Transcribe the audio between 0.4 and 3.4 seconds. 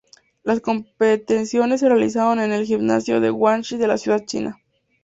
Las competiciones se realizaron en el Gimnasio de